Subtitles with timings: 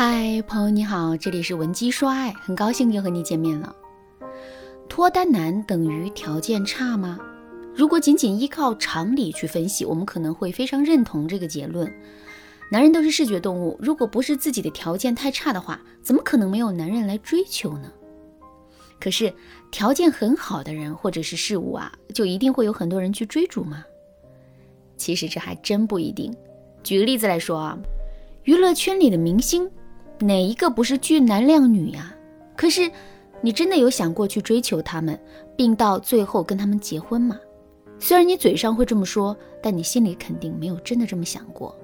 [0.00, 3.74] 嗨，朋友你好，这里是文姬说爱，很高兴又和你见面了。
[4.88, 7.18] 脱单难等于条件差吗？
[7.74, 11.92] 如果仅仅依靠常理去分析，我们可能会非常认同这个结论。
[12.70, 17.90] 男人都是视觉动物，如果不是自己的条件太差的话，怎么可能没有男人来追求呢？
[19.00, 19.34] 可是
[19.72, 23.84] 条件很好的人或者是事物啊，就一定会有很多人去追逐吗？
[24.96, 26.32] 其实这还真不一定。
[26.84, 27.76] 举个例子来说啊，
[28.44, 29.68] 娱乐圈里的明星。
[30.20, 32.14] 哪一个不是俊男靓女呀？
[32.56, 32.90] 可是，
[33.40, 35.18] 你真的有想过去追求他们，
[35.56, 37.38] 并到最后跟他们结婚吗？
[38.00, 41.76] 虽然你嘴上会这么说，但你心里肯定没有真的这么想过。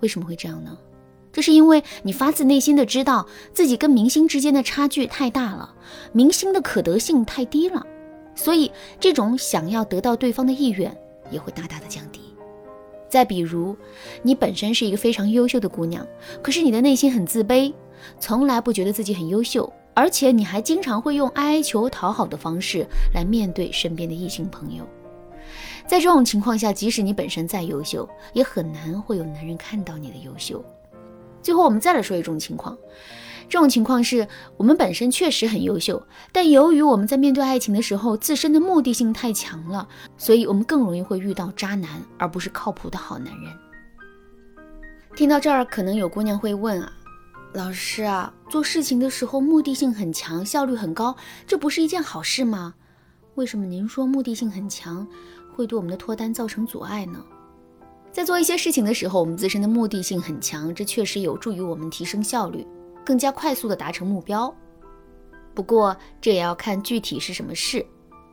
[0.00, 0.76] 为什么会这样呢？
[1.32, 5.74] 这是因为你发自内心的知道自己跟明星之间的差距太大了，
[6.12, 7.84] 明星的可得性太低了，
[8.34, 10.96] 所以这种想要得到对方的意愿
[11.30, 12.20] 也会大大的降低。
[13.14, 13.76] 再比如，
[14.24, 16.04] 你本身是一个非常优秀的姑娘，
[16.42, 17.72] 可是你的内心很自卑，
[18.18, 24.84] 从来不觉得自己很优秀，而且你还经常会用哀求讨好的方式来面对身边的异性朋友。
[25.86, 30.60] 在这种情况下，即使你本身再优秀，也很难会有男人看到你的优秀。
[31.40, 32.76] 最后，我们再来说一种情况。
[33.48, 43.52] 这种情况是我们本身确实很优秀，但由于我们在面对爱情的时候自身的目的性太强了，所以我们更容易会遇到渣男，而不是靠谱的好男人。
[45.14, 46.92] 听到这儿，可能有姑娘会问啊，
[47.52, 51.14] 老师啊，做事情的时候目的性很强，效率很高，
[51.46, 52.74] 这不是一件好事吗？
[53.36, 55.06] 为什么您说目的性很强
[55.54, 57.24] 会对我们的脱单造成阻碍呢？
[58.10, 62.66] 在做一些事情的时候，我们自身的目的性很强，这确实有助于我们提升效率。
[63.04, 64.52] 更加快速的达成目标，
[65.54, 67.84] 不过这也要看具体是什么事。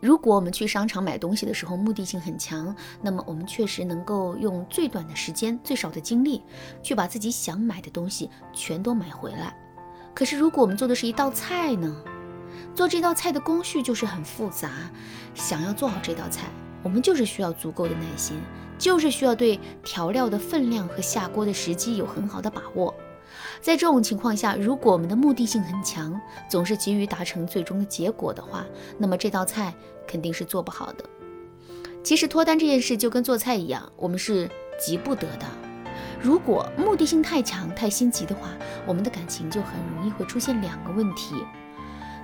[0.00, 6.42] 如果我们去商场买东西的时候目的性很强，那么我们确实能够用最短的时间、最少的精力，
[6.82, 9.54] 去把自己想买的东西全都买回来。
[10.14, 11.94] 可是如果我们做的是一道菜呢？
[12.74, 14.70] 做这道菜的工序就是很复杂，
[15.34, 16.46] 想要做好这道菜，
[16.82, 18.40] 我们就是需要足够的耐心，
[18.78, 22.94] 就是需要对调料的分量和下锅的时机有很好的把握。
[23.60, 28.64] 在这种情况下，如果我们的目的性很强，总是急于达成最终的结果的话，
[28.98, 29.74] 那么这道菜
[30.06, 31.04] 肯定是做不好的。
[32.02, 34.48] 其实脱单这件事就跟做菜一样，我们是
[34.80, 35.46] 急不得的。
[36.20, 38.48] 如果目的性太强、太心急的话，
[38.86, 41.34] 我们的感情就很容易会出现两个问题。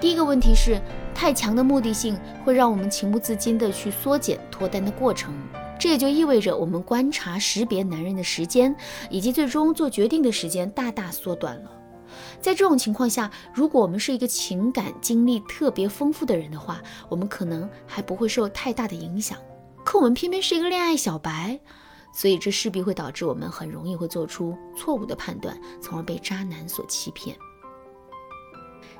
[0.00, 0.80] 第一个问题是，
[1.14, 5.32] 太强的目的性会让我们情不自禁地去缩减脱单的过程。
[5.82, 8.72] 这也就意味着我们观察、识别男人的时间，
[9.10, 11.72] 以及最终做决定的时间大大缩短了。
[12.40, 19.36] 在这种情况下，如果我们是一个情感经历特别丰富的人的话，我们可能还不会受太大的影响。
[19.84, 21.58] 可我们偏偏是一个恋爱小白，
[22.14, 27.36] 所以这势必会导致我们很容易会做出错误的判断，从而被渣男所欺骗。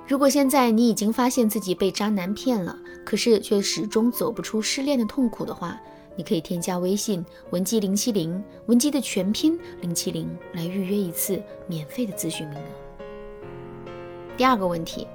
[0.08, 2.76] 如果现在你已经发现自己被渣男骗了，
[3.06, 5.80] 可是却始终走不出失恋的痛苦的话，
[6.16, 13.04] 你可以添加微信文姬零七零，文姬的全拼零七零，来预约一次免费的咨询名额。
[14.36, 15.06] 第二个问题，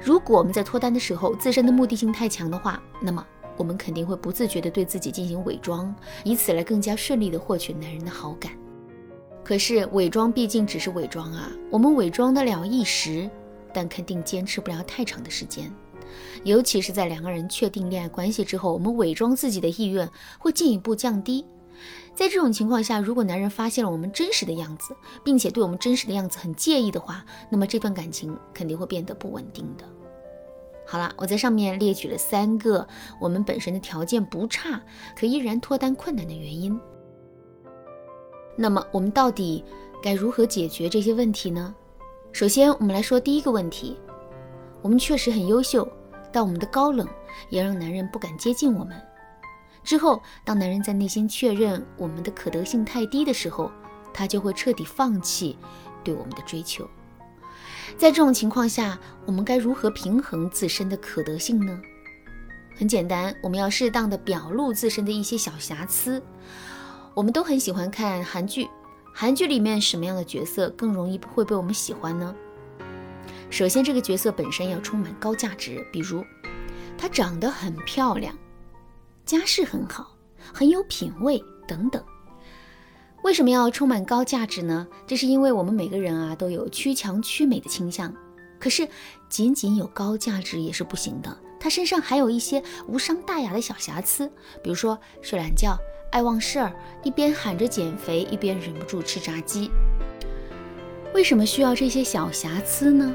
[0.00, 3.26] 如果我们在脱单的时候自身的目的性太强的话，那么
[3.56, 8.52] 我们肯定会不自觉的对自己进行伪装，以此来更加顺利的获取男人的好感。
[9.44, 13.28] 可是伪装毕竟只是伪装啊，我们伪装得了一时，
[13.72, 15.70] 但肯定坚持不了太长的时间。
[16.44, 20.08] 尤其是在两个人确定恋爱关系之后，我们伪装自己的意愿
[20.38, 21.44] 会进一步降低。
[22.14, 29.84] 在这种情况下，如果男人发现了我们真实的样子，并且对我们真实的样子很介意的话，那么这段感情肯定会变得不稳定的。
[30.86, 32.86] 好了，我在上面列举了三个
[33.20, 34.82] 我们本身的条件不差，
[35.16, 36.78] 可依然脱单困难的原因。
[38.56, 39.64] 那么我们到底
[40.02, 41.74] 该如何解决这些问题呢？
[42.32, 43.96] 首先，我们来说第一个问题。
[44.82, 45.88] 我们确实很优秀，
[46.32, 47.06] 但我们的高冷
[47.50, 49.00] 也让男人不敢接近我们。
[49.84, 53.70] 之后，当男人在内心确认我们的可得性太低的时候，
[54.14, 55.58] 他就会彻底放弃
[56.04, 56.88] 对我们的追求。
[57.98, 61.78] 在这种情况下，我们该如何平衡自身的可得性呢？
[62.74, 66.22] 很简单，我们要适当的表露自身的一些小瑕疵。
[67.12, 68.68] 我们都很喜欢看韩剧，
[69.12, 72.34] 韩剧里面什么样的角色更容易会被我们喜欢呢？
[73.52, 76.24] 首先，这个角色本身要充满高价值，比如
[76.96, 78.34] 她长得很漂亮，
[79.26, 80.16] 家世很好，
[80.54, 82.02] 很有品味等等。
[83.22, 84.88] 为什么要充满高价值呢？
[85.06, 88.10] 这是因为我们每个人啊都有趋强趋美的倾向。
[88.58, 88.88] 可是，
[89.28, 94.26] 仅仅有高价值也是不行的，她身上还有一些无伤大雅的小瑕疵，
[94.62, 95.76] 比如说睡懒觉、
[96.10, 96.72] 爱忘事儿，
[97.04, 99.70] 一边喊着减肥，一边忍不住吃炸鸡。
[101.12, 103.14] 为什么需要这些小瑕疵呢？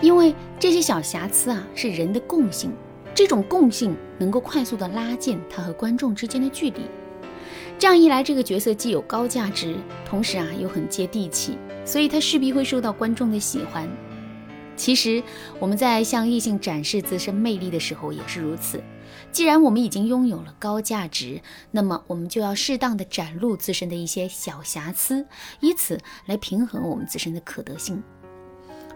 [0.00, 2.72] 因为这些小瑕疵啊是人的共性，
[3.14, 6.82] 这种共性能够快速的拉近他和观众之间的距离。
[7.78, 13.88] 这样一来，这个角色既有高价值，同时啊又很接地气，所以他势必会受到观众的喜欢。
[14.76, 15.22] 其实
[15.58, 18.82] 我们在向异性展示自身魅力的时候也是如此。
[19.32, 21.40] 既然我们已经拥有了高价值，
[21.70, 25.26] 那么我们就要适当的展露自身的一些小瑕疵，
[25.60, 28.02] 以此来平衡我们自身的可得性。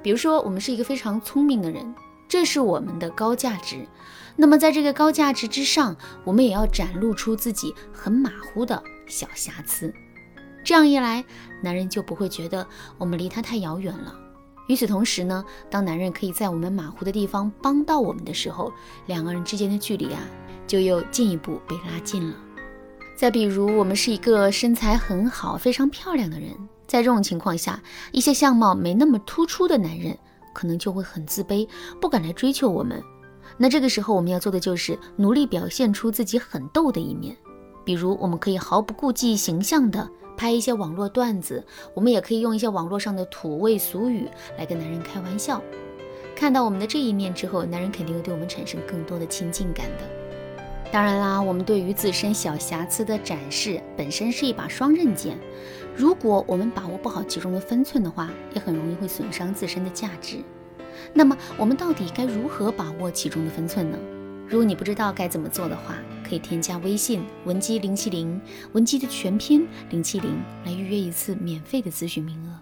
[0.02, 1.94] 比如说，我们是一个非常聪明的人，
[2.28, 3.86] 这是我们的高价值。
[4.36, 9.92] 那么在这个高价值之上，我们也要展露出自己很马虎的小瑕疵。
[10.64, 11.24] 这样一来，
[11.62, 12.66] 男人就不会觉得
[12.96, 14.14] 我们离他太遥远了。
[14.68, 18.72] 与此同时呢，当男人可以在我们马虎的地方帮到我们的时候，
[19.06, 20.20] 两个人之间的距离啊，
[20.66, 22.36] 就又进一步被拉近了。
[23.20, 26.52] 再比如，我们是一个身材很好、非常漂亮的人，
[26.86, 27.78] 在这种情况下，
[28.12, 30.16] 一些相貌没那么突出的男人
[30.54, 31.68] 可能就会很自卑，
[32.00, 32.98] 不敢来追求我们。
[33.58, 37.36] 那这个时候，我们要做的就是努力表现出自己很逗的一面，
[37.84, 40.08] 比如我们可以毫不顾忌形象的。
[40.34, 41.62] 拍一些网络段子，
[41.92, 44.26] 我们也可以用一些网络上的土味俗语
[44.56, 45.60] 来跟男人开玩笑。
[46.34, 50.19] 看到我们的这一面之后，男人肯定会对我们产生更多的亲近感的。
[50.92, 55.38] 当然啦，我们对于自身小瑕疵的展示本身是一把双刃剑，
[55.96, 60.38] 如果我们把握不好其中的分寸的话，也很容易会损伤自身的价值。
[61.14, 63.96] 那么，我们到底该如何把握其中的分寸呢？
[64.48, 65.94] 如果你不知道该怎么做的话，
[66.28, 68.40] 可以添加微信文姬零七零，
[68.72, 72.58] 文姬的全拼零七零，来预约一次免费的咨询名额。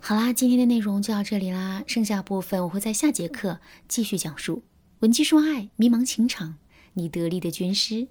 [0.00, 4.62] 好啦，今天的内容就到这里啦，剩下部分我会在下节课继续讲述。
[5.00, 6.56] 文姬说爱，迷茫情场，
[6.98, 8.08] 你得力的军师。